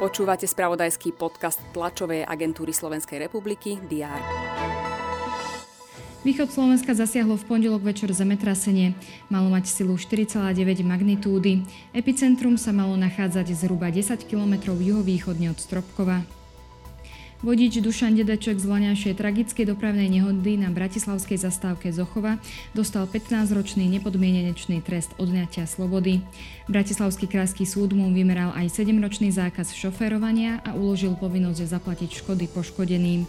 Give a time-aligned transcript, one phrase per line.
[0.00, 4.16] Počúvate spravodajský podcast tlačovej agentúry Slovenskej republiky DR.
[6.20, 8.96] Východ Slovenska zasiahlo v pondelok večer zemetrasenie.
[9.28, 11.64] Malo mať silu 4,9 magnitúdy.
[11.92, 16.39] Epicentrum sa malo nachádzať zhruba 10 km juhovýchodne od Stropkova.
[17.40, 22.36] Vodič Dušan Dedeček z voňajšej tragickej dopravnej nehody na bratislavskej zastávke Zochova
[22.76, 26.20] dostal 15-ročný nepodmienenečný trest odňatia slobody.
[26.68, 33.24] Bratislavský krajský súd mu vymeral aj 7-ročný zákaz šoférovania a uložil povinnosť zaplatiť škody poškodeným.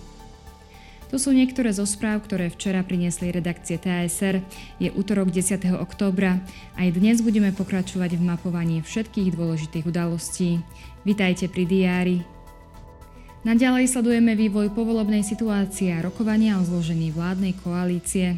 [1.08, 4.44] To sú niektoré zo správ, ktoré včera priniesli redakcie TASR.
[4.76, 5.56] Je útorok 10.
[5.80, 6.44] októbra.
[6.76, 10.60] Aj dnes budeme pokračovať v mapovaní všetkých dôležitých udalostí.
[11.08, 12.41] Vitajte pri diári.
[13.42, 18.38] Naďalej sledujeme vývoj povolebnej situácie a rokovania o zložení vládnej koalície.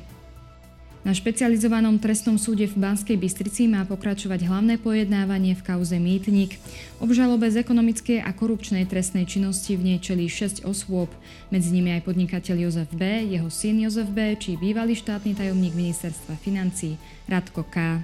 [1.04, 6.56] Na špecializovanom trestnom súde v Banskej Bystrici má pokračovať hlavné pojednávanie v kauze Mýtnik.
[7.04, 11.12] Obžalobe z ekonomickej a korupčnej trestnej činnosti v nej čelí 6 osôb,
[11.52, 16.40] medzi nimi aj podnikateľ Jozef B., jeho syn Jozef B., či bývalý štátny tajomník ministerstva
[16.40, 16.96] financí
[17.28, 18.00] Radko K.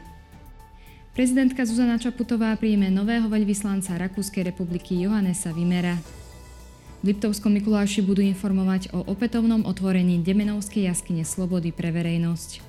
[1.16, 6.19] Prezidentka Zuzana Čaputová príjme nového veľvyslanca Rakúskej republiky Johannesa Vimera.
[7.00, 12.60] V Liptovskom Mikuláši budú informovať o opätovnom otvorení Demenovskej jaskyne Slobody pre verejnosť.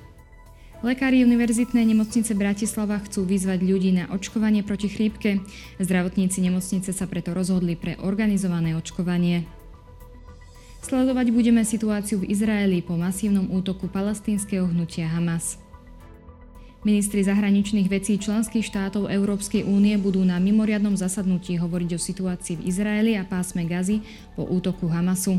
[0.87, 5.43] Lekári Univerzitnej nemocnice Bratislava chcú vyzvať ľudí na očkovanie proti chrípke.
[5.83, 9.43] Zdravotníci nemocnice sa preto rozhodli pre organizované očkovanie.
[10.79, 15.59] Sledovať budeme situáciu v Izraeli po masívnom útoku palestínskeho hnutia Hamas.
[16.81, 22.65] Ministri zahraničných vecí členských štátov Európskej únie budú na mimoriadnom zasadnutí hovoriť o situácii v
[22.73, 24.01] Izraeli a pásme Gazy
[24.33, 25.37] po útoku Hamasu.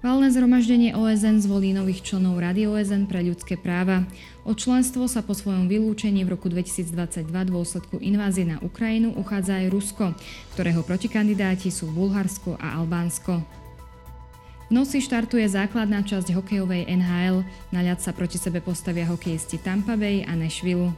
[0.00, 4.08] Valné zhromaždenie OSN zvolí nových členov Rady OSN pre ľudské práva.
[4.48, 9.68] O členstvo sa po svojom vylúčení v roku 2022 dôsledku invázie na Ukrajinu uchádza aj
[9.68, 10.16] Rusko,
[10.56, 13.61] ktorého protikandidáti sú Bulharsko a Albánsko.
[14.72, 17.44] V noci štartuje základná časť hokejovej NHL.
[17.76, 20.96] Na ľad sa proti sebe postavia hokejisti Tampa Bay a Nashville.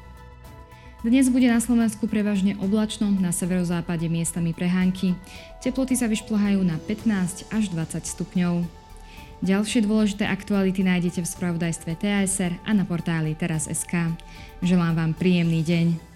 [1.02, 5.18] Dnes bude na Slovensku prevažne oblačno, na severozápade miestami prehánky.
[5.58, 8.62] Teploty sa vyšplhajú na 15 až 20 stupňov.
[9.42, 14.14] Ďalšie dôležité aktuality nájdete v spravodajstve TASR a na portáli teraz.sk.
[14.62, 16.13] Želám vám príjemný deň.